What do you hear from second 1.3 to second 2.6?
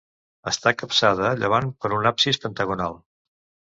a llevant per un absis